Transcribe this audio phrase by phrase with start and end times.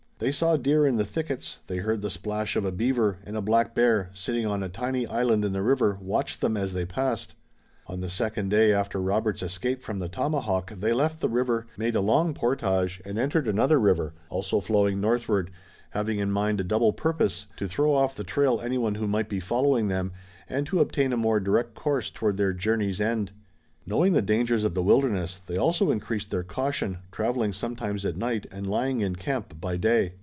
[0.19, 3.41] They saw deer in the thickets, they heard the splash of a beaver, and a
[3.41, 7.33] black bear, sitting on a tiny island in the river, watched them as they passed.
[7.87, 11.95] On the second day after Robert's escape from the tomahawk they left the river, made
[11.95, 15.49] a long portage and entered another river, also flowing northward,
[15.89, 19.39] having in mind a double purpose, to throw off the trail anyone who might be
[19.39, 20.11] following them
[20.47, 23.31] and to obtain a more direct course toward their journey's end.
[23.83, 28.45] Knowing the dangers of the wilderness, they also increased their caution, traveling sometimes at night
[28.51, 30.13] and lying in camp by day.